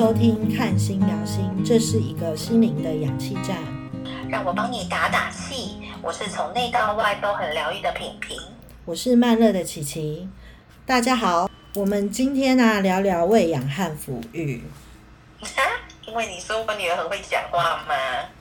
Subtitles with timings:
[0.00, 3.58] 收听《看心聊心》，这是一个心灵的氧气站。
[4.30, 5.76] 让我帮你打打气。
[6.00, 8.38] 我是从内到外都很疗愈的品品。
[8.86, 10.26] 我是慢热的琪琪。
[10.86, 14.62] 大家好，我们今天呢聊聊喂养和抚育。
[16.08, 17.94] 因为你说我女儿很会讲话吗？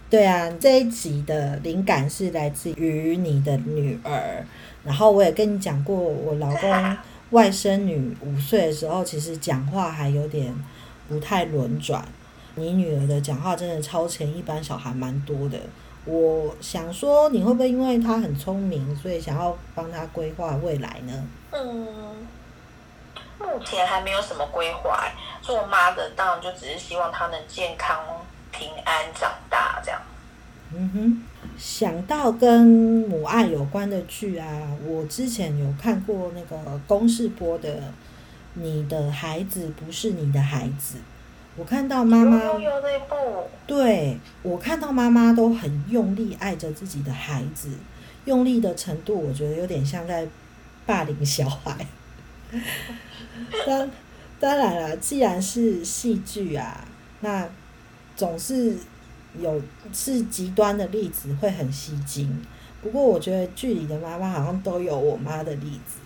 [0.10, 4.46] 对啊，这一集的灵感是来自于你的女儿。
[4.86, 6.98] 然后我也跟你讲过，我老公
[7.32, 10.56] 外甥女五岁的时候，其实讲话还有点
[11.10, 12.08] 不太轮转。
[12.56, 15.58] 你女儿的讲话真的超前一般小孩蛮多的。
[16.06, 21.28] 我想说，你会不会因为她很聪明，所以想要帮她规划未来呢？
[21.52, 22.28] 嗯，
[23.38, 25.10] 目前还没有什么规划。
[25.42, 27.98] 做妈的当然就只是希望她能健康
[28.52, 30.02] 平安长大这样。
[30.74, 31.24] 嗯哼，
[31.58, 34.48] 想到跟母爱有关的剧啊，
[34.86, 37.70] 我之前有看过那个公视播的
[38.54, 40.98] 《你的孩子不是你的孩子》，
[41.56, 47.70] 我看到妈妈有有那部，对我看到妈妈都很用力爱着自己的孩子，
[48.26, 50.28] 用力的程度，我觉得有点像在
[50.86, 51.86] 霸凌小孩。
[53.66, 53.90] 当
[54.40, 56.88] 当然了，既然是戏剧啊，
[57.22, 57.48] 那
[58.16, 58.78] 总是。
[59.40, 59.62] 有
[59.94, 62.28] 是极端的例子会很吸睛，
[62.82, 66.00] 不过我觉得剧里的妈妈好像都有我妈的例子。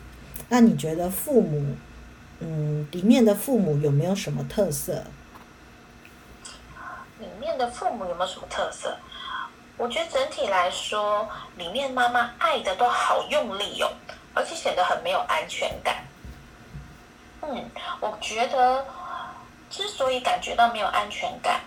[0.50, 1.74] 那你觉得父母，
[2.46, 5.02] 嗯，里面的父母有没有什么特色？
[7.20, 8.98] 里面的父母有没有什么特色？
[9.78, 13.90] 我觉得整体来说，里面妈妈爱的都好用力哦，
[14.34, 16.04] 而且显得很没有安全感。
[17.44, 17.70] 嗯，
[18.02, 18.86] 我觉得
[19.70, 21.62] 之所以感觉到没有安全感。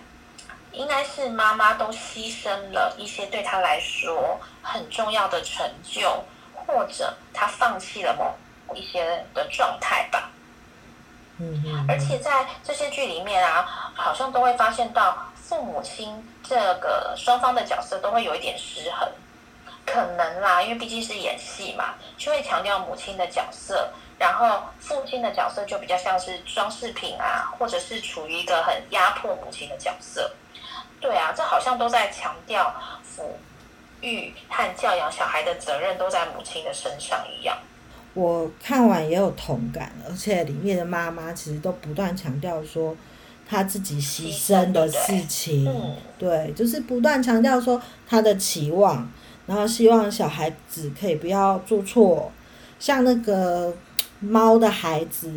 [0.73, 10.29] 应该是妈妈都牺牲了一些对她来说很重要的成就，或者她放弃了某一些的状态吧。
[11.39, 19.07] 嗯而且在这些剧里面啊，好像都会发现到父母亲这个双方的角色都会有一点失衡，
[19.85, 30.31] 可能啦，因为毕竟是演戏嘛，就会强调母亲的角色，然后父亲的角色就比较像是装饰品啊，或者是处于一个很压迫母亲的角色。
[30.99, 32.73] 对啊，这好像都在强调
[33.05, 33.21] 抚
[34.01, 37.55] 育和教养小孩的责任都在母亲的身上一样。
[38.17, 42.95] 我看完也有同感，而且里面的妈妈其实都不断强调说
[43.47, 45.71] 她自己牺牲的事情，
[46.17, 49.07] 对，就是不断强调说她的期望，
[49.45, 52.31] 然后希望小孩子可以不要做错，
[52.79, 53.71] 像那个
[54.19, 55.31] 猫的孩子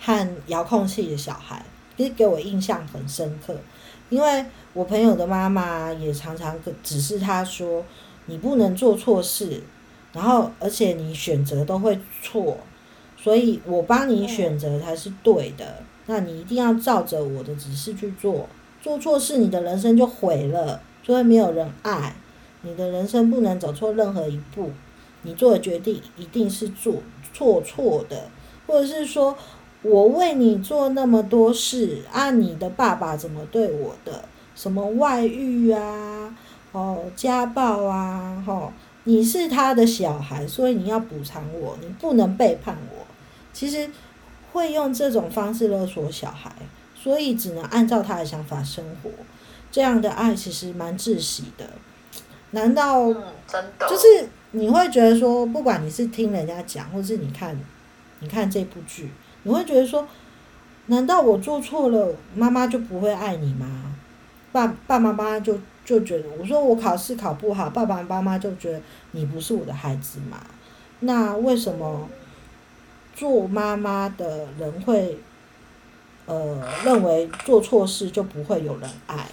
[0.00, 1.62] 和遥控器的小孩，
[1.98, 3.54] 其实给我印象很深刻，
[4.08, 4.44] 因为。
[4.74, 7.84] 我朋友的妈妈也常常指示他说
[8.24, 9.62] ：“你不能做错事，
[10.12, 12.58] 然后而且你选择都会错，
[13.16, 15.82] 所以我帮你选择才是对的。
[16.06, 18.48] 那你一定要照着我的指示去做，
[18.80, 22.14] 做错事你的人生就毁了，就会没有人爱。
[22.62, 24.70] 你的人生不能走错任何一步，
[25.22, 26.94] 你做的决定一定是做
[27.32, 28.28] 错错的，
[28.66, 29.36] 或者是说
[29.82, 34.24] 我为你做那么多事，按你的爸爸怎么对我的？”
[34.54, 36.36] 什么外遇啊，
[36.72, 38.70] 哦，家暴啊，吼，
[39.04, 43.06] 你是他的小孩，所以你要补偿我，你不能背叛我。
[43.52, 43.90] 其实
[44.52, 46.52] 会用这种方式勒索小孩，
[46.94, 49.10] 所以只能按照他的想法生活。
[49.70, 51.68] 这样的爱其实蛮窒息的。
[52.52, 53.06] 难道
[53.46, 57.58] 真的就是你会觉得说，不管你是听人家讲，或是你看，
[58.20, 59.10] 你看这部剧，
[59.42, 60.06] 你会觉得说，
[60.86, 63.96] 难道我做错了，妈妈就不会爱你吗？
[64.52, 70.44] 爸爸妈妈就就觉得，我说我考试考不好，爸爸妈妈就觉得你不是我的孩子嘛。
[71.00, 72.08] 那为什么
[73.14, 75.18] 做妈妈的人会
[76.26, 79.26] 呃认为做错事就不会有人爱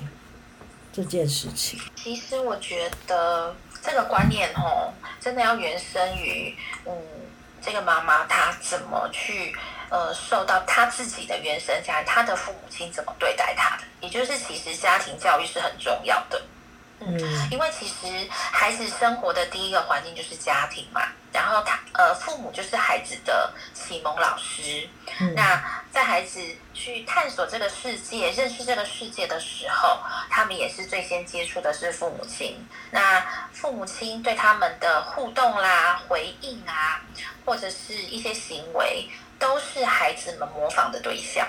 [0.91, 1.79] 这件事情？
[1.95, 6.55] 其实我觉得这个观念哦，真的要原生于
[6.85, 6.91] 嗯
[7.61, 9.53] 这个妈妈她怎么去。
[9.89, 16.41] 呃，受到他自己的原生家，他的父母亲怎么对待他的，也就是其实家庭教育是很重要的。
[16.99, 17.17] 嗯，
[17.49, 21.01] 因为其实孩子生活的第一个环境就是家庭嘛，
[21.31, 24.87] 然后他呃父母就是孩子的启蒙老师。
[25.33, 26.39] 那在孩子
[26.73, 29.97] 去探索这个世界、认识这个世界的时候，
[30.29, 32.67] 他们也是最先接触的是父母亲。
[32.91, 37.01] 那父母亲对他们的互动啦、回应啊，
[37.45, 39.09] 或者是一些行为。
[39.39, 41.47] 都是孩子们模仿的对象，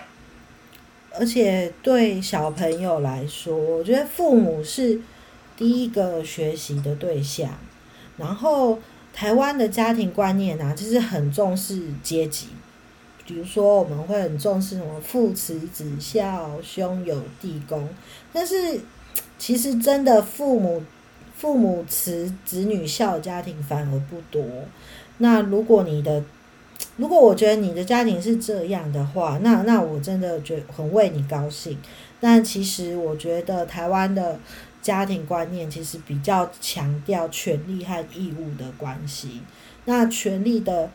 [1.19, 5.00] 而且对小朋友来说，我觉得父母是
[5.56, 7.50] 第一个学习的对象。
[8.16, 8.78] 然后
[9.12, 12.48] 台湾的家庭观念啊，其实很重视阶级，
[13.26, 17.88] 比如说我们会很重视什么父慈子孝、兄友弟恭，
[18.32, 18.81] 但是
[19.38, 20.82] 其实真的父母
[21.37, 24.44] 父母慈子女孝的家庭反而不多。
[25.19, 26.22] 那如果你的
[27.00, 31.79] 如果我觉得你的家庭是这样的话，那那我真的觉很为你高兴。
[32.20, 34.38] 但其实我觉得台湾的
[34.82, 39.41] 家庭观念其实比较强调权利和义务的关系。
[39.87, 40.91] 那权利的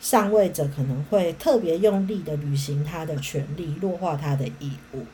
[0.00, 5.04] 上位者可能会特别用力的履行他的权利，弱化他的义务。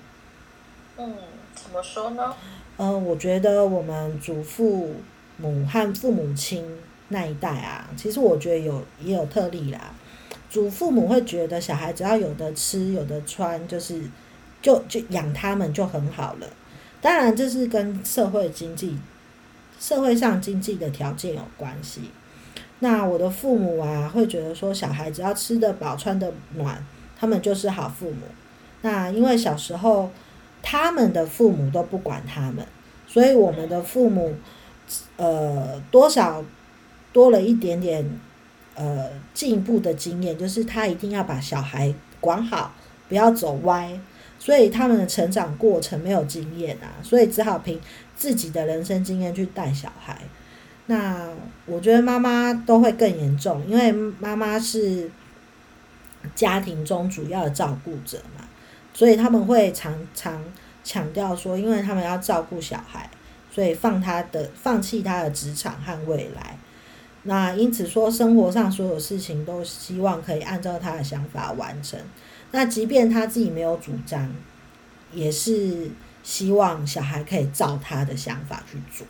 [0.96, 1.14] 嗯，
[1.54, 2.34] 怎么说呢？
[2.78, 4.94] 嗯，我觉得我们祖父
[5.36, 6.64] 母和父母亲
[7.08, 9.92] 那一代啊，其实我觉得有也有特例啦。
[10.50, 14.02] 祖父母会觉得小孩只要有的吃有的穿，就是
[14.60, 16.46] 就就养他们就很好了。
[17.00, 18.98] 当然，这是跟社会经济、
[19.78, 22.10] 社会上经济的条件有关系。
[22.80, 26.84] 那我的父母啊，会觉得说小孩只要吃得饱、穿得暖，
[27.16, 28.22] 他们就是好父母。
[28.82, 30.10] 那因为小时候
[30.62, 32.66] 他们的父母都不管他们，
[33.06, 34.34] 所以我们的父母
[35.16, 36.44] 呃多少
[37.12, 38.20] 多了一点点。
[38.74, 42.72] 呃，进一步的经验就是他一定要把小孩管好，
[43.08, 43.98] 不要走歪，
[44.38, 47.78] 所以他们的成长过程没有经验啊，所以只好凭
[48.16, 50.18] 自己的人生经验去带小孩。
[50.86, 51.28] 那
[51.66, 55.10] 我觉得妈妈都会更严重，因为妈妈是
[56.34, 58.44] 家庭中主要的照顾者嘛，
[58.94, 60.42] 所以他们会常常
[60.82, 63.08] 强调说，因为他们要照顾小孩，
[63.50, 66.56] 所以放他的放弃他的职场和未来。
[67.24, 72.00] 那因此说，生活上所有事情都希望可以按照他的想法完成。
[72.52, 74.32] 那即便他自己没有主张，
[75.12, 75.90] 也是
[76.22, 79.06] 希望小孩可以照他的想法去做。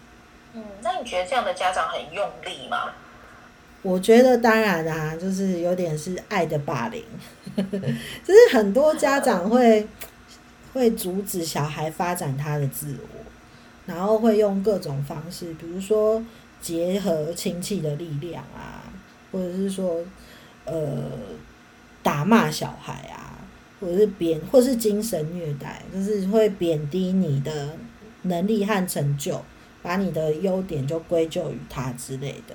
[0.54, 2.90] 嗯，那你觉得这样的家长很用力吗？
[3.82, 7.04] 我觉得当然啊，就是有点是爱的霸凌，
[7.54, 9.86] 就是很多家长会
[10.72, 13.20] 会阻止小孩发展他的自我，
[13.86, 16.20] 然后会用各种方式，比如说。
[16.60, 18.84] 结合亲戚的力量啊，
[19.32, 20.04] 或者是说，
[20.66, 21.02] 呃，
[22.02, 23.38] 打骂小孩啊，
[23.80, 27.76] 或者是贬，或是精神虐待，就是会贬低你的
[28.22, 29.42] 能力和成就，
[29.82, 32.54] 把你的优点就归咎于他之类的。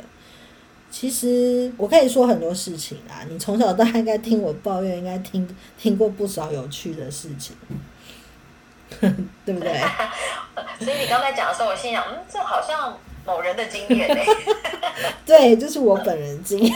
[0.92, 5.48] 其实我可以说很多事情啊，你从小到大应该听我抱怨，应该听
[5.78, 7.56] 听过不少有趣的事情，
[9.44, 9.81] 对不对？
[10.80, 12.96] 所以你刚才讲的时候，我心想，嗯，这好像。
[13.25, 14.18] 某人的经验？
[15.25, 16.74] 对，就是我本人经验。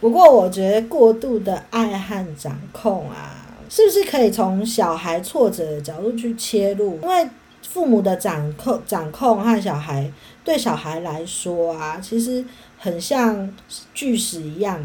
[0.00, 6.98] 不过，我觉得过度的爱和掌控啊，是不是可以从小孩挫折的角度去切入？
[7.02, 7.28] 因为
[7.68, 10.10] 父母的掌控、掌控和小孩
[10.44, 12.44] 对小孩来说啊，其实
[12.78, 13.52] 很像
[13.94, 14.82] 巨石一样，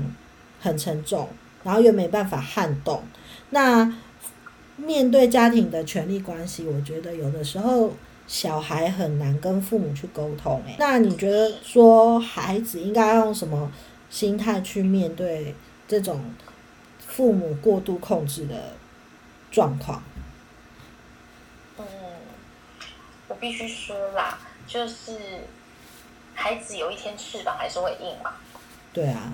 [0.61, 1.27] 很沉重，
[1.63, 3.03] 然后又没办法撼动。
[3.51, 3.93] 那
[4.77, 7.91] 面对家庭的权力关系，我觉得有的时候。
[8.31, 13.69] 小孩很难跟父母去沟通，诶，那你觉得说孩子应该用什么
[14.09, 15.53] 心态去面对
[15.85, 16.33] 这种
[17.05, 18.73] 父母过度控制的
[19.51, 20.01] 状况？
[21.77, 21.85] 嗯，
[23.27, 25.11] 我必须说啦，就是
[26.33, 28.31] 孩子有一天翅膀还是会硬嘛。
[28.93, 29.33] 对啊。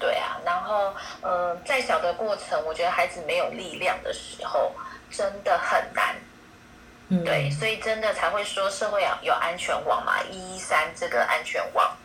[0.00, 4.72] 对啊，然后嗯，在小的过程，我觉得孩子没有力量的时候，
[5.10, 6.16] 真的很难。
[7.24, 11.96] 对，所以真的才会说社会要有安全网嘛，一三这个安全网。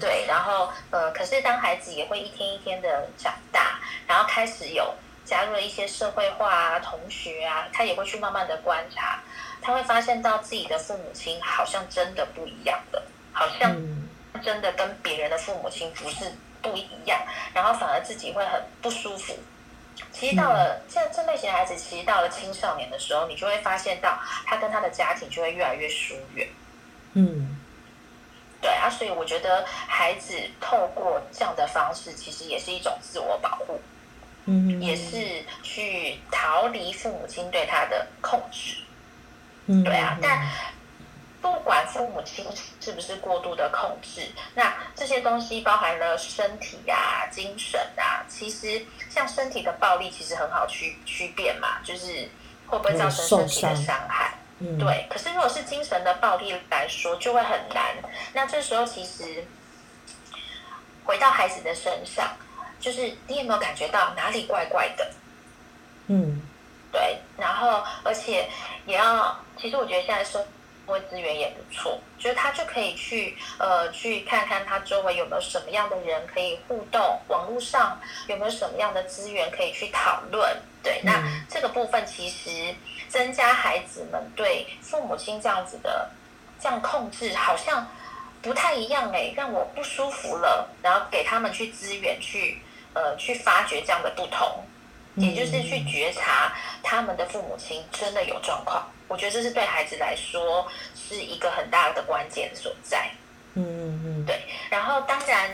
[0.00, 4.92] 对，然后呃，可是当孩子也会一天一天的长大，然后开始有
[5.24, 9.22] 加入了一些社会化啊，同学啊，他也会去慢慢的观察，
[9.62, 13.02] 他会发现到自己的父母亲好像真的不一样了，
[13.32, 13.74] 好像
[14.42, 16.24] 真的跟别人的父母亲不是
[16.60, 17.20] 不一样，
[17.54, 19.38] 然后反而自己会很不舒服。
[20.12, 26.48] 其实到了这这类型的孩子，其实到了青少年的时候，你就会发现到他跟他的家庭就会越来越疏远。
[27.14, 27.56] 嗯，
[28.60, 33.80] 对啊，所以我觉得孩子透过这样的方式，其实也是一种自我保护，
[34.46, 38.76] 嗯，也是去逃离父母亲对他的控制。
[39.66, 40.48] 嗯，对啊，但。
[41.40, 42.44] 不管父母亲
[42.80, 48.22] 是不是过度的控制，那这些东西包含了身体啊、精神啊。
[48.28, 52.28] 其实像身体的暴力，其实很好区区辨嘛，就是
[52.66, 54.34] 会不会造成身体的伤害。
[54.58, 55.06] 嗯，对。
[55.08, 57.96] 可是如果是精神的暴力来说，就会很难。
[58.34, 59.42] 那这时候其实
[61.04, 62.36] 回到孩子的身上，
[62.78, 65.10] 就是你有没有感觉到哪里怪怪的？
[66.08, 66.42] 嗯，
[66.92, 67.18] 对。
[67.38, 68.46] 然后，而且
[68.84, 70.46] 也要，其实我觉得现在说。
[70.90, 80.56] 会资源也不错，就是他就可以去呃去看看他周围有没有什么样的人可以互动，网络上有没有什么样的资源可以去讨论。
[80.82, 82.74] 对，那这个部分其实
[83.08, 86.08] 增加孩子们对父母亲这样子的
[86.58, 87.86] 这样控制，好像
[88.40, 90.68] 不太一样哎，让我不舒服了。
[90.82, 92.62] 然后给他们去资源去
[92.94, 94.64] 呃去发掘这样的不同，
[95.16, 96.52] 也就是去觉察
[96.82, 98.86] 他们的父母亲真的有状况。
[99.08, 103.10] 我觉得这是对孩子来说是一个很大的关键所在。
[103.54, 104.40] 嗯嗯嗯，对。
[104.70, 105.50] 然后当然，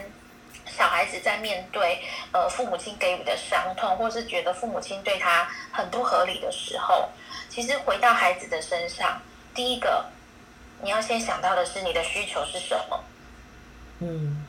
[0.66, 7.08] 小孩子在面对呃父母亲给予的伤痛，或是觉得父母亲对他很不合理的时候，
[7.48, 9.18] 其实回到孩子的身上，
[9.54, 10.04] 第一个
[10.82, 13.04] 你要先想到的是你的需求是什么。
[14.00, 14.44] 嗯，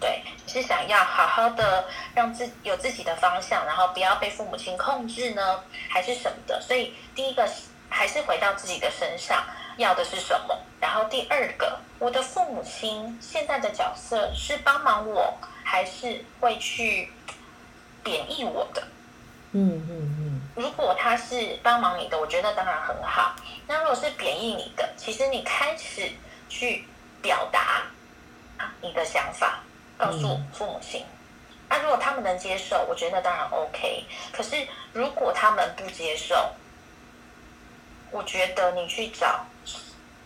[0.00, 6.60] 对，是想要好好的让自有自己的方向，然后不要被父母亲控制呢，还是什么的？
[6.60, 7.48] 所以第一个。
[7.88, 10.58] 还是回到自己的身上，要的是什么？
[10.80, 17.12] 然后第二个，我的父母亲现在的角色是帮忙我，还是会去
[18.02, 18.82] 贬义我的？
[19.52, 20.40] 嗯嗯嗯。
[20.56, 23.36] 如果他是帮忙你的，我觉得当然很好。
[23.68, 26.10] 那如果是贬义你的，其实你开始
[26.48, 26.84] 去
[27.22, 27.84] 表达
[28.82, 29.60] 你的想法，
[29.96, 31.04] 告诉父母亲。
[31.68, 34.04] 那如果他们能接受，我觉得那当然 OK。
[34.32, 34.56] 可是
[34.92, 36.52] 如果他们不接受，
[38.10, 39.44] 我觉得你去找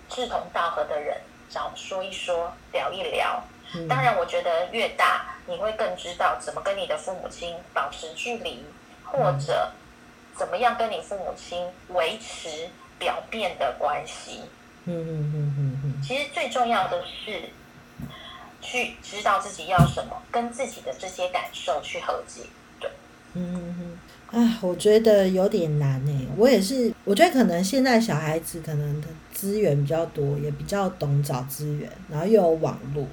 [0.09, 1.17] 志同道合的人，
[1.49, 3.43] 找说一说，聊一聊。
[3.89, 8.65] 当然，我觉得越大，你会更知道怎么跟你的父母亲保持距离，
[9.05, 9.71] 或者
[10.37, 14.43] 怎么样跟你父母亲维持表面的关系。
[14.87, 16.03] 嗯嗯嗯嗯嗯。
[16.03, 17.49] 其实最重要的是
[18.61, 22.43] 去知道自己要什么，跟自己的这些感受去和解。
[22.79, 22.91] 对。
[23.35, 23.99] 嗯。
[24.31, 26.29] 啊，我觉得有点难诶。
[26.37, 33.05] 我也是，我觉得可能现在小孩子可能的资源比较多，也比较懂找资源，然后又有网络。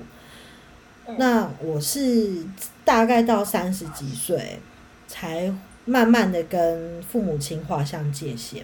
[1.17, 2.45] 那我是
[2.85, 4.59] 大概到三十几岁，
[5.07, 5.51] 才
[5.85, 8.63] 慢慢的跟父母亲划上界限。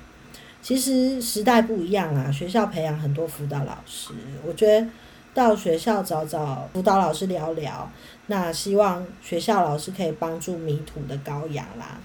[0.61, 4.13] 其实时代不一样啊，学校培养很多辅导老师，
[4.45, 4.87] 我觉得
[5.33, 7.89] 到学校找找辅导老师聊聊，
[8.27, 11.97] 那希望学校老师可以帮助迷途的羔羊啦。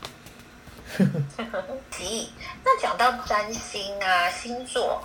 [1.91, 2.31] 急，
[2.65, 5.03] 那讲到占星啊，星座，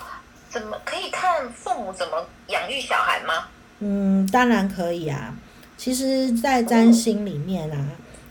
[0.49, 3.47] 怎么可以看父母怎么养育小孩吗？
[3.79, 5.35] 嗯，当然可以啊。
[5.75, 7.87] 其实，在占星里面啊，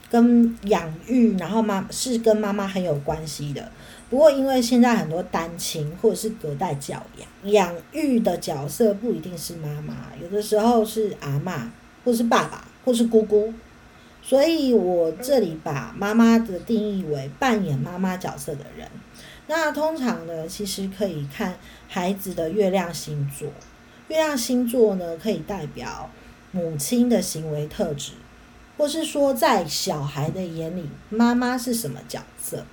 [0.09, 3.71] 跟养育，然后妈是跟妈妈很有关系的。
[4.13, 11.71] 不过，因为现在很多单亲或者是隔代教养，养育的角色不一定是妈妈，有的时候是阿妈，
[12.05, 13.51] 或是爸爸，或是姑姑。
[14.21, 18.87] 所以我这里把妈妈的定义为扮演妈妈角色的人。
[19.47, 21.55] 那通常呢，其实可以看
[21.87, 23.47] 孩子的月亮星座。
[24.09, 26.11] 月亮星座呢，可以代表
[26.51, 28.11] 母亲的行为特质，
[28.77, 32.63] 或是说在小孩的眼里，妈妈是什么角色。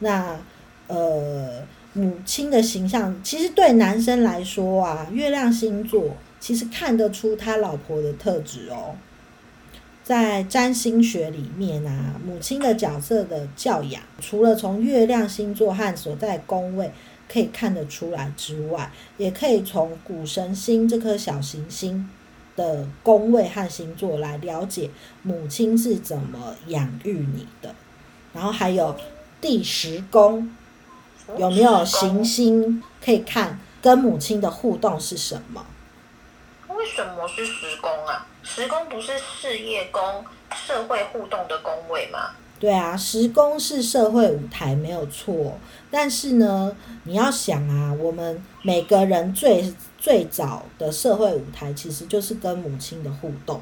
[0.00, 0.36] 那
[0.88, 1.62] 呃，
[1.94, 8.94] 母亲的形象，其实对男生来说啊，月亮星座其实看得出他老婆的特质哦。
[10.04, 16.92] 在占星学里面啊，母亲的角色的教养，除了从月亮星座和所在宫位
[17.28, 22.08] 可以看得出来之外，也可以从谷神星这颗小行星
[22.54, 24.88] 的宫位和星座来了解
[25.24, 27.74] 母亲是怎么养育你的。
[28.32, 28.94] 然后还有
[29.40, 30.48] 第十宫
[31.36, 35.64] 有没有行星可以看跟母亲的互动是什么？
[36.68, 38.26] 为什么是十宫啊？
[38.42, 42.30] 十宫不是事业宫、社会互动的宫位吗？
[42.58, 45.58] 对啊，十宫是社会舞台没有错，
[45.90, 53.60] 但是呢，你要想啊，我们每个人最最早的社会舞台其实就是跟母亲的互动，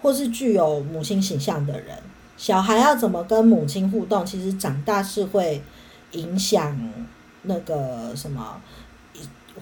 [0.00, 1.98] 或是具有母亲形象的人。
[2.38, 5.60] 小孩要怎么跟母亲互动，其实长大是会
[6.12, 6.92] 影响
[7.42, 8.60] 那个什么，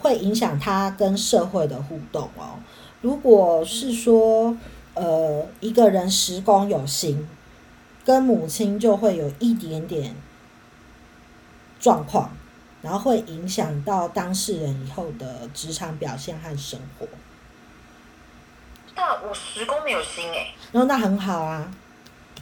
[0.00, 2.59] 会影响他跟社会的互动哦。
[3.03, 4.57] 如果是说，
[4.95, 7.29] 呃，一个人十宫有心，
[8.05, 10.15] 跟母亲就会有一点点
[11.79, 12.31] 状况，
[12.83, 17.07] 然后会影响到当事人以后的职场表现和生活。
[18.95, 21.71] 那我十宫没有心哎，然后那很好啊，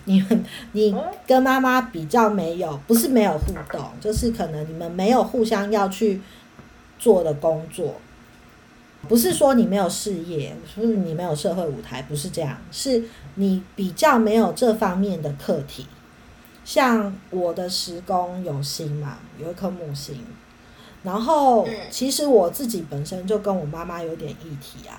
[0.05, 0.95] 你们你
[1.27, 6.21] 跟妈妈比较没有，不是没有互动，就是可能你们没有互相要去
[6.99, 7.95] 做的工作。
[9.07, 15.87] 不是说你没有事业，不是你没有社会舞台，不是这样，是你比较没有这方面的课题。
[16.65, 20.25] 像我的时宫有星嘛，有一颗木星，
[21.03, 24.97] 然后嗯其实我自己本身就跟我妈妈有点议题啊，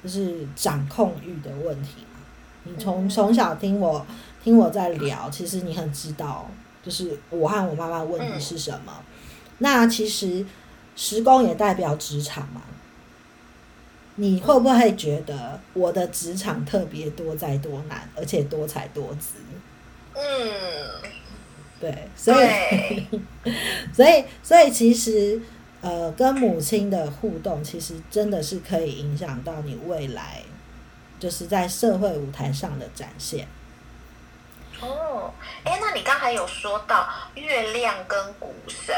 [0.00, 2.20] 就是掌控欲的问题嘛。
[2.62, 4.06] 你从嗯从小听我
[4.42, 6.50] 听我在聊，其实你很知道，
[6.82, 8.92] 就是我和我妈妈问题是什么。
[9.58, 10.44] 那其实
[10.96, 12.62] 时工也代表职场嘛。
[14.16, 19.36] 你会不会觉得我的职场特别多灾多难，而且多彩多姿？
[20.14, 21.10] 嗯，
[21.80, 23.06] 对，所以，
[23.90, 25.40] 所以所以其实
[25.80, 30.42] 呃，跟母亲的互动，其实真的是可以影响到你未来，
[31.18, 33.48] 就是在社会舞台上的展现。
[34.82, 35.32] 哦，
[35.64, 38.94] 哎，那你刚才有说到月亮跟股神，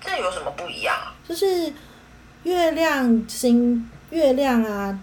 [0.00, 0.96] 这有什么不一样？
[1.28, 1.72] 就是
[2.44, 4.98] 月亮星月亮啊，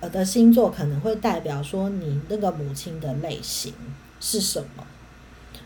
[0.00, 3.74] 呃的星座可能会代表说你那个母亲的类型
[4.20, 4.86] 是什么，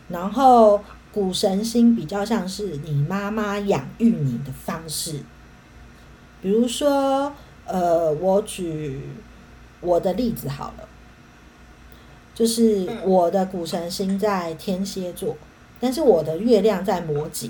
[0.09, 5.19] 然后谷神星比较像是你妈妈养育你的方式，
[6.41, 7.31] 比如说，
[7.65, 9.07] 呃，我举
[9.79, 10.89] 我的例子好了，
[12.33, 15.35] 就是嗯我的谷神星在天蝎座，
[15.79, 17.49] 但是我的月亮在摩羯。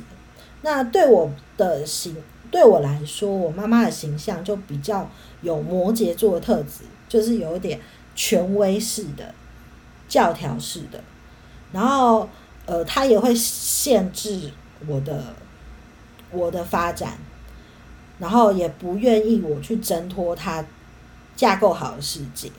[0.61, 2.15] 那对我的形，
[2.49, 5.09] 对我来说，我妈妈的形象就比较
[5.41, 7.79] 有摩羯座的特质，就是有一点
[8.15, 9.33] 权威式的、
[10.07, 11.03] 教条式的，
[11.71, 12.29] 然后
[12.65, 14.51] 呃，她也会限制
[14.87, 15.33] 我的
[16.31, 17.17] 我的发展，
[18.19, 20.65] 然后也不愿意我去挣脱她
[21.35, 22.49] 架构好的世界。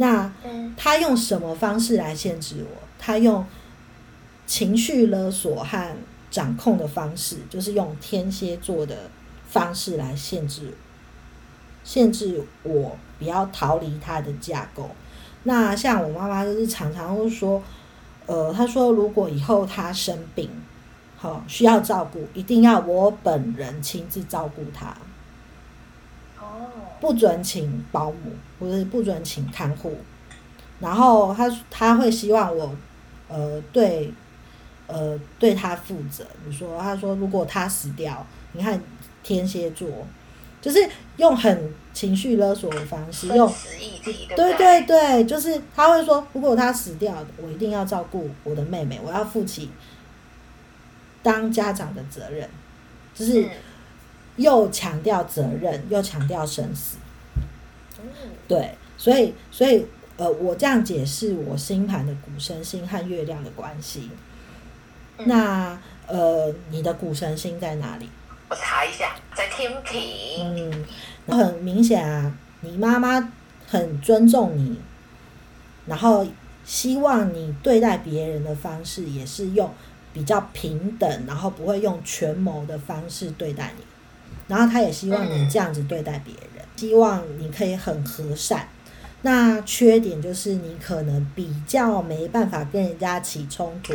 [0.00, 2.82] 那嗯他用什么方式来限制我？
[2.98, 3.44] 他用
[4.46, 5.96] 情绪勒索和
[6.30, 9.10] 掌控的方式，就是用天蝎座的
[9.46, 10.72] 方式来限制，
[11.84, 14.88] 限制我不要逃离他的架构。
[15.42, 17.62] 那像我妈妈就是常常会说，
[18.24, 20.48] 呃，她说如果以后她生病，
[21.18, 24.96] 好、需要照顾，一定要我本人亲自照顾她。
[26.60, 26.68] 哦，
[27.00, 28.16] 不准请保姆，
[28.58, 29.96] 或者是不准请看护。
[30.80, 32.74] 然后他他会希望我，
[33.28, 34.12] 呃，对，
[34.86, 36.26] 呃，对他负责。
[36.46, 38.80] 你说，他说如果他死掉，你看
[39.22, 39.88] 天蝎座，
[40.60, 43.52] 就是用很情绪勒索的方式，用
[44.02, 49.70] 对对对对对，就是他会说，如果他死掉，我一定要照顾我的妹妹，我要负起
[51.22, 52.48] 当家长的责任，
[53.14, 53.50] 就是嗯
[54.40, 56.96] 又强调责任，又强调生死。
[58.00, 58.08] 嗯
[58.48, 64.10] 对，所以所以呃，我这样解释我星盘的古神星和月亮的关系。
[65.18, 68.08] 嗯那呃，你的古神星在哪里？
[68.48, 70.02] 我查一下，在天平，
[70.56, 70.84] 嗯，
[71.28, 73.32] 很明显啊，你妈妈
[73.68, 74.80] 很尊重你，
[75.86, 76.26] 然后
[76.64, 79.70] 希望你对待别人的方式也是用
[80.14, 83.84] 比较平等，然后不会用权谋的方式对待你。
[84.50, 88.68] 然后他也希望你这样子对待别人，希望你可以很和善。
[89.22, 93.94] 那缺点就是你可能比较没办法跟人家起冲突，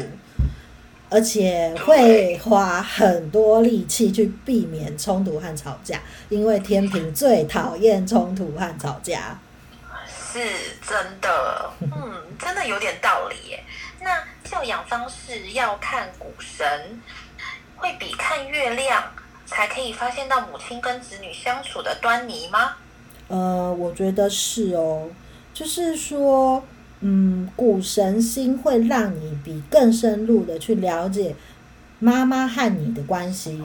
[1.10, 9.38] 而且会花很多力气去避免冲突和吵架，因为天平最讨厌冲突和吵架。
[10.08, 10.40] 是
[10.88, 13.64] 真的，嗯，真的有点道理耶。
[14.02, 16.66] 那教养方式要看股神，
[17.76, 19.04] 会比看月亮
[19.46, 22.74] 才可以发现到母亲跟子女相处的端倪吗？
[23.28, 25.08] 呃，我觉得是哦，
[25.54, 26.64] 就是说，
[27.00, 31.36] 嗯，古神星会让你比更深入的去了解
[32.00, 33.64] 妈妈和你的关系。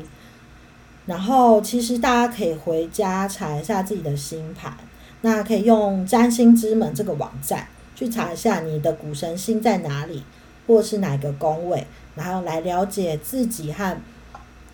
[1.06, 4.72] 然后，其实大家可以回家查一下自己的星盘，
[5.22, 7.66] 那可以用占星之门这个网站
[7.96, 10.22] 去查一下你的古神星在哪里，
[10.66, 13.96] 或是哪个宫位，然后来了解自己和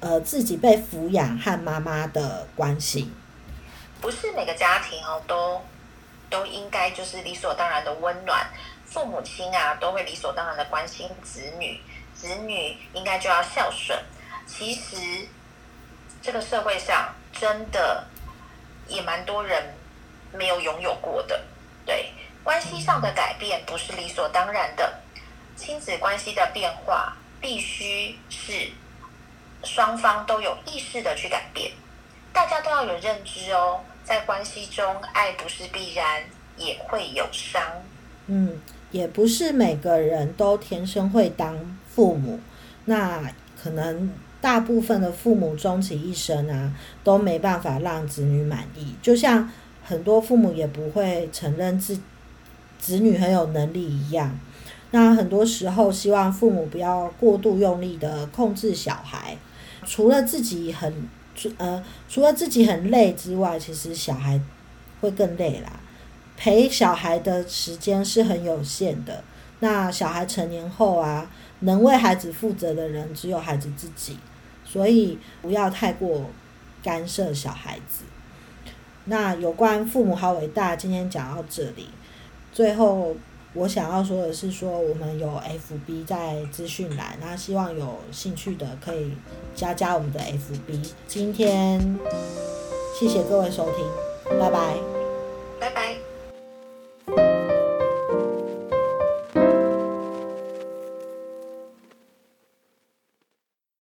[0.00, 3.11] 呃自己被抚养和妈妈的关系。
[4.00, 5.62] 不是每个家庭哦都
[6.28, 8.46] 都应该就是理所当然的温暖，
[8.85, 11.80] 父母亲啊都会理所当然的关心子女，
[12.14, 13.98] 子女应该就要孝顺。
[14.46, 14.96] 其实
[16.22, 18.04] 这个社会上真的
[18.87, 19.74] 也蛮多人
[20.32, 21.42] 没有拥有过的，
[21.85, 22.12] 对
[22.44, 25.00] 关系上的改变不是理所当然的，
[25.56, 28.70] 亲子关系的变化必须是
[29.66, 31.72] 双方都有意识的去改变。
[32.33, 36.22] 大家都要有认知哦，在关系中，爱不是必然，
[36.57, 37.61] 也会有伤。
[38.26, 42.38] 嗯，也不是每个人都天生会当父母，
[42.85, 43.31] 那
[43.62, 48.94] 可能大部分的父母终其一生啊，都没办法让子女满意。
[49.02, 49.50] 就像
[49.85, 51.98] 很多父母也不会承认自
[52.79, 54.38] 子女很有能力一样。
[54.92, 59.37] 那很多时候，希望父母不要过度用力的控制小孩，
[59.87, 61.09] 除了自己很
[61.59, 64.40] 呃除了自己很累之外，其实小孩
[65.01, 65.81] 会更累啦。
[66.37, 69.25] 陪小孩的时间是很有限的。
[69.61, 74.18] 那小孩成年后啊，能为孩子负责的人只有孩子自己，
[74.66, 76.29] 所以不要太过
[76.83, 78.05] 干涉小孩子。
[79.07, 81.88] 那有关父母好伟大，今天讲到这里。
[82.53, 83.16] 最后
[83.57, 89.12] 我想要说的是，说我们有 FB 在资讯栏，那希望有兴趣的可以
[89.55, 90.90] 加加我们的 FB。
[91.09, 91.99] 今天
[93.01, 94.95] 谢谢各位收听，拜拜。